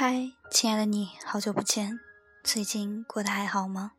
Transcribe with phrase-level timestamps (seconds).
[0.00, 1.98] 嗨，亲爱的你，好久不见，
[2.44, 3.94] 最近过得还好吗？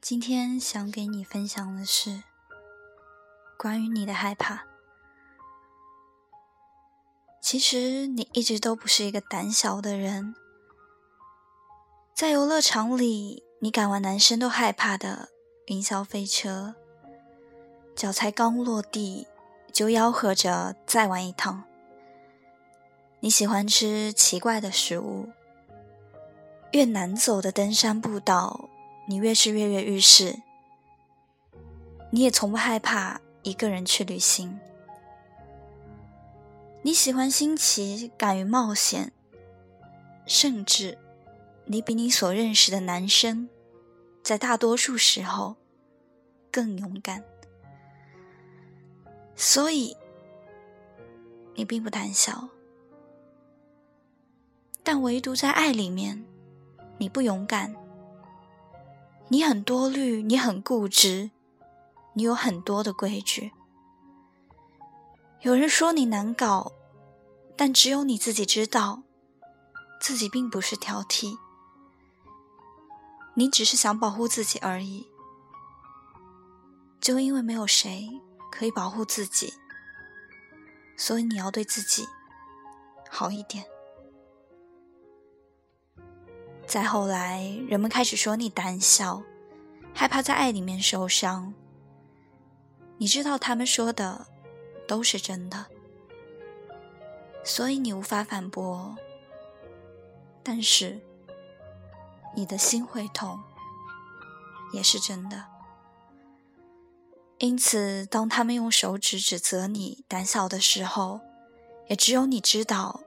[0.00, 2.22] 今天想给你分享的是
[3.58, 4.64] 关于你的害怕。
[7.42, 10.34] 其实你一直都不是一个胆小的人，
[12.14, 15.28] 在游乐场里，你敢玩男生都害怕的
[15.66, 16.74] 云霄飞车，
[17.94, 19.26] 脚才刚落地
[19.70, 21.64] 就吆喝着再玩一趟。
[23.24, 25.28] 你喜欢吃奇怪的食物，
[26.72, 28.68] 越难走的登山步道，
[29.06, 30.42] 你越是跃跃欲试。
[32.10, 34.58] 你也从不害怕一个人去旅行。
[36.82, 39.12] 你喜欢新奇，敢于冒险，
[40.26, 40.98] 甚至
[41.66, 43.48] 你比你所认识的男生，
[44.24, 45.54] 在大多数时候
[46.50, 47.22] 更勇敢。
[49.36, 49.96] 所以，
[51.54, 52.48] 你并不胆小。
[54.84, 56.24] 但唯独在爱里面，
[56.98, 57.74] 你不勇敢，
[59.28, 61.30] 你很多虑，你很固执，
[62.14, 63.52] 你有很多的规矩。
[65.42, 66.72] 有人说你难搞，
[67.56, 69.02] 但只有你自己知道，
[70.00, 71.38] 自己并不是挑剔，
[73.34, 75.06] 你只是想保护自己而已。
[77.00, 78.20] 就因为没有谁
[78.52, 79.54] 可以保护自己，
[80.96, 82.06] 所以你要对自己
[83.10, 83.64] 好一点。
[86.72, 89.22] 再后来，人们开始说你胆小，
[89.92, 91.52] 害怕在爱里面受伤。
[92.96, 94.26] 你知道他们说的
[94.88, 95.66] 都是真的，
[97.44, 98.96] 所以你无法反驳。
[100.42, 100.98] 但是，
[102.34, 103.38] 你的心会痛，
[104.72, 105.44] 也是真的。
[107.36, 111.20] 因此，当他们用手指指责你胆小的时候，
[111.88, 113.02] 也只有你知道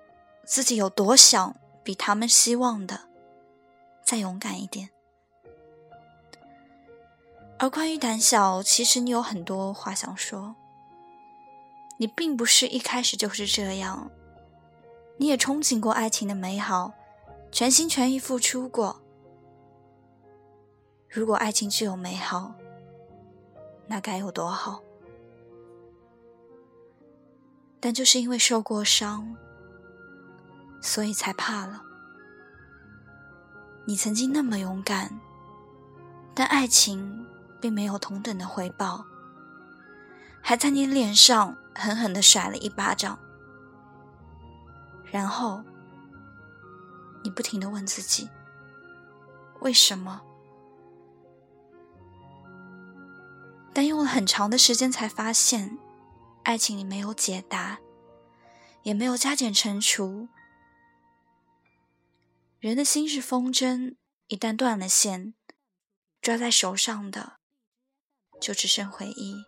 [0.46, 3.05] 自己有多想比他们希望的。
[4.06, 4.90] 再勇敢一点。
[7.58, 10.56] 而关于胆小，其实你有很多话想说。
[11.98, 14.12] 你并不是一开始就是这样，
[15.16, 16.92] 你也憧憬过爱情的美好，
[17.54, 19.02] 全心全意付出过。
[21.08, 22.54] 如果爱情具有美好，
[23.88, 24.84] 那该有多好！
[27.80, 29.34] 但就是因为受过伤，
[30.82, 31.85] 所以才怕了。
[33.86, 35.20] 你曾经那么勇敢，
[36.34, 37.26] 但爱情
[37.62, 39.06] 并没有同等的回报，
[40.42, 43.18] 还在你脸上狠狠的甩了一巴掌。
[45.12, 45.64] 然后，
[47.24, 48.28] 你不停的问自己：
[49.62, 50.22] 为什么？
[53.72, 55.78] 但用了很长的时间才发现，
[56.44, 57.78] 爱情里没有解答，
[58.82, 60.28] 也没有加减乘除。
[62.66, 63.96] 人的心是风筝，
[64.26, 65.36] 一旦断了线，
[66.20, 67.34] 抓在手上的
[68.42, 69.46] 就只剩回忆。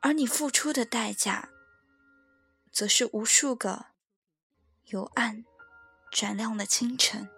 [0.00, 1.48] 而你付出的代价，
[2.70, 3.86] 则是无数个
[4.84, 5.44] 由暗
[6.12, 7.28] 转亮的清晨，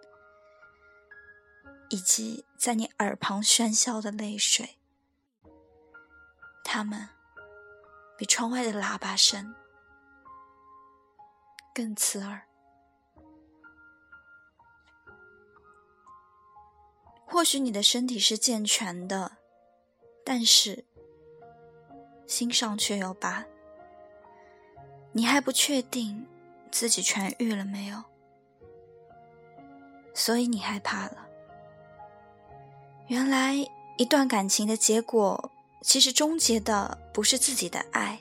[1.88, 4.78] 以及在你耳旁喧嚣的泪水。
[6.62, 7.08] 他们
[8.18, 9.54] 比窗外的喇叭声
[11.72, 12.49] 更刺耳。
[17.40, 19.38] 或许你的身体是健全的，
[20.22, 20.84] 但是
[22.26, 23.46] 心上却有疤。
[25.12, 26.26] 你还不确定
[26.70, 28.04] 自己痊愈了没有，
[30.12, 31.26] 所以你害怕了。
[33.06, 33.54] 原来
[33.96, 35.50] 一段感情的结果，
[35.80, 38.20] 其实终结的不是自己的爱，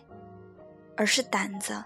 [0.96, 1.84] 而是胆子。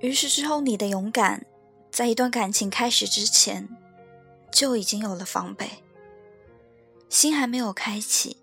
[0.00, 1.46] 于是之后，你的勇敢，
[1.90, 3.79] 在一段感情开始之前。
[4.60, 5.82] 就已经有了防备，
[7.08, 8.36] 心还没有开启，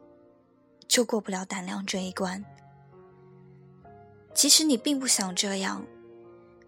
[0.88, 2.44] 就过不了胆量这一关。
[4.34, 5.86] 其实你并不想这样，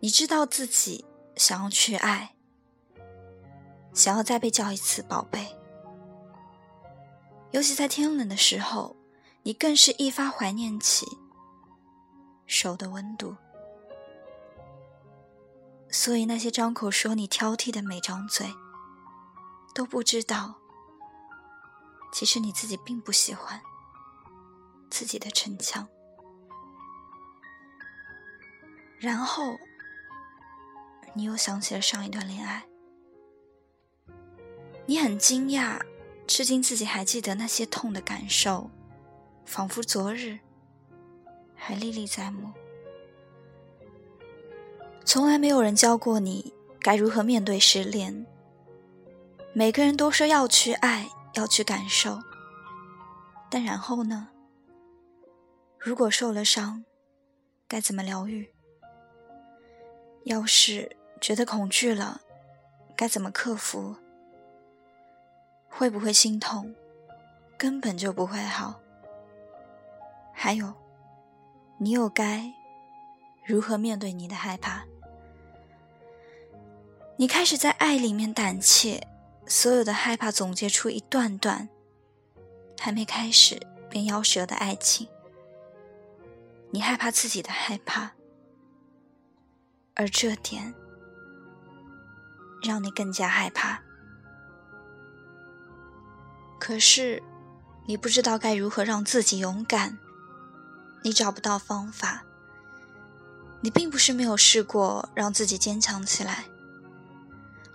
[0.02, 1.04] 你知道自己
[1.36, 2.36] 想要去爱，
[3.92, 5.48] 想要再被叫一次宝贝。
[7.50, 8.96] 尤其在天冷的时候，
[9.42, 11.08] 你更是一发怀念起
[12.46, 13.36] 手的温度。
[15.90, 18.46] 所以那些张口说你挑剔的每张嘴。
[19.80, 20.56] 都不知道，
[22.12, 23.62] 其实你自己并不喜欢
[24.90, 25.88] 自己的逞强。
[29.00, 29.58] 然后，
[31.14, 32.66] 你又想起了上一段恋爱，
[34.86, 35.80] 你很惊讶、
[36.28, 38.70] 吃惊，自己还记得那些痛的感受，
[39.46, 40.40] 仿佛昨日
[41.56, 42.52] 还历历在目。
[45.06, 48.26] 从来没有人教过你该如何面对失恋。
[49.54, 52.20] 每个人都说要去爱，要去感受，
[53.50, 54.30] 但然后呢？
[55.78, 56.86] 如果受了伤，
[57.68, 58.54] 该怎么疗愈？
[60.26, 62.22] 要是觉得恐惧了，
[62.96, 63.96] 该怎么克服？
[65.68, 66.76] 会不会心痛？
[67.58, 68.80] 根本就不会好。
[70.32, 70.74] 还有，
[71.80, 72.54] 你又该
[73.44, 74.84] 如何面对你的害怕？
[77.18, 79.06] 你开始在爱里面胆怯，
[79.50, 81.68] 所有的害怕总结出一段段，
[82.80, 83.60] 还没开始
[83.90, 85.08] 便夭折的爱情。
[86.70, 88.12] 你害怕自己的害怕，
[89.96, 90.76] 而这点
[92.64, 93.82] 让你更加害怕。
[96.60, 97.24] 可是，
[97.88, 99.98] 你不知道该如何让自己勇敢，
[101.04, 102.24] 你找不到方法。
[103.62, 106.46] 你并不是没有试过让自己坚强起来。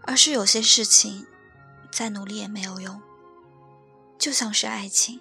[0.07, 1.27] 而是有些事情，
[1.95, 3.01] 再努力也没有用。
[4.19, 5.21] 就像是爱情，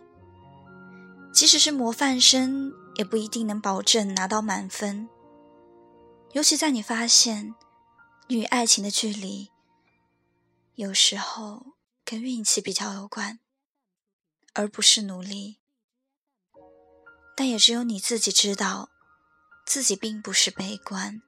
[1.31, 5.07] 即使是模范生，也不一定能保证拿到满分。
[6.31, 7.53] 尤其在你发现，
[8.27, 9.51] 你与爱情的距离，
[10.75, 13.39] 有时候跟运气比较有关，
[14.53, 15.59] 而不是努力。
[17.35, 18.89] 但也只有你自己知道，
[19.65, 21.21] 自己并不是悲观。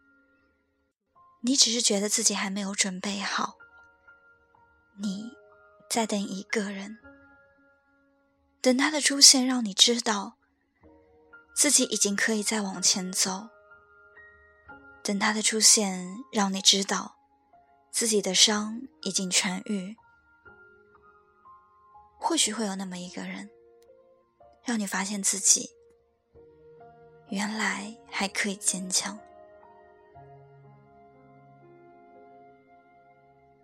[1.41, 3.57] 你只是觉得自己还没有准备好，
[4.97, 5.29] 你
[5.89, 6.97] 在等一个人，
[8.61, 10.37] 等他的出现，让你知道
[11.53, 13.49] 自己已经可以再往前走。
[15.03, 17.17] 等他的出现，让你知道
[17.91, 19.97] 自己的伤已经痊愈。
[22.17, 23.49] 或许会有那么一个人，
[24.63, 25.69] 让你发现自己
[27.27, 29.19] 原来还可以坚强。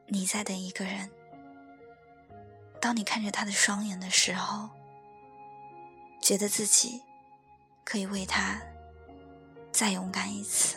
[0.07, 1.09] 你在等一个人。
[2.81, 4.67] 当你看着他的双眼的时候，
[6.19, 7.03] 觉得自己
[7.83, 8.59] 可以为他
[9.71, 10.75] 再勇敢一次。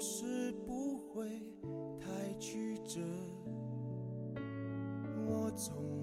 [0.00, 1.28] 是不会
[2.00, 3.00] 太曲折
[5.26, 5.99] 我总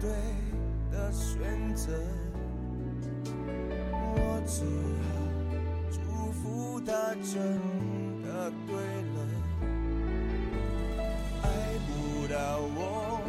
[0.00, 0.08] 对
[0.90, 1.92] 的选择，
[3.92, 4.64] 我只
[5.04, 5.08] 好
[5.90, 7.34] 祝福他，真
[8.22, 9.16] 的对了。
[11.42, 11.44] 爱
[11.86, 12.36] 不到
[12.74, 13.20] 我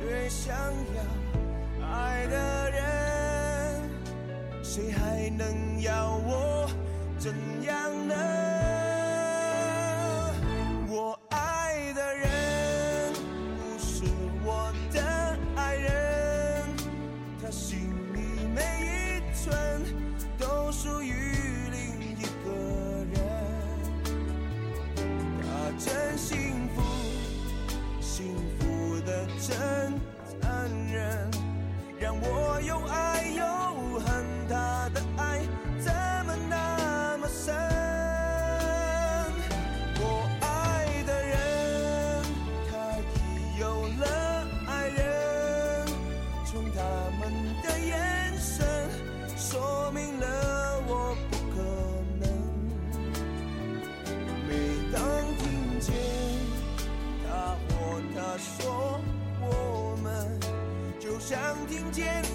[0.00, 0.52] 最想
[0.96, 2.34] 要爱的
[2.72, 3.88] 人，
[4.64, 6.68] 谁还能要我
[7.18, 8.14] 怎样呢？
[61.92, 62.25] 听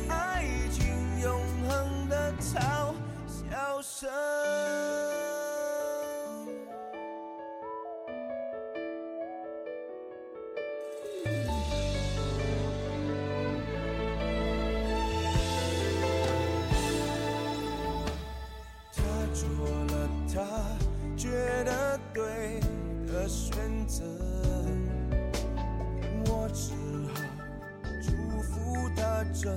[29.34, 29.52] 真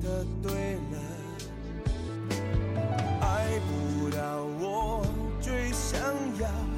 [0.00, 0.98] 的对了，
[3.22, 5.04] 爱不到我
[5.40, 5.98] 最想
[6.38, 6.69] 要。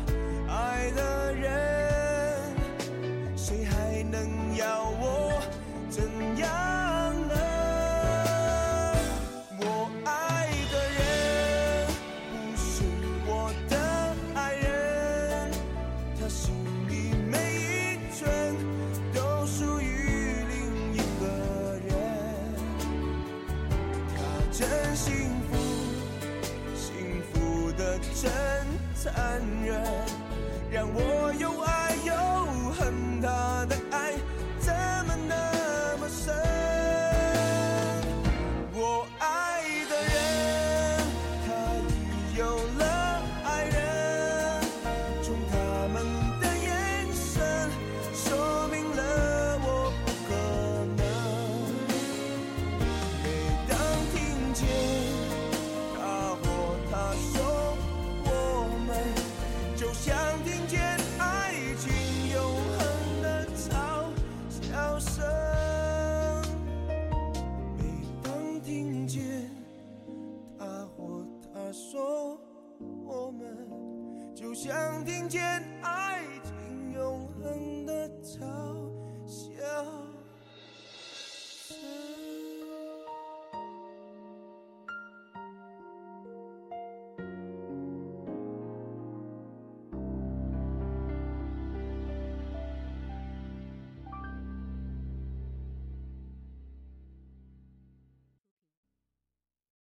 [75.04, 75.62] 听见